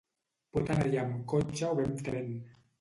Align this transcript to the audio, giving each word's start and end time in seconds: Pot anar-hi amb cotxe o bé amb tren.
Pot 0.57 0.71
anar-hi 0.77 0.97
amb 1.03 1.21
cotxe 1.35 1.71
o 1.71 1.73
bé 1.83 1.89
amb 1.93 2.05
tren. 2.11 2.37